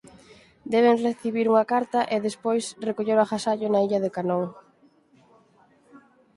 [0.73, 4.45] Deben recibir unha carta e despois recoller o agasallo na Illa do Canón.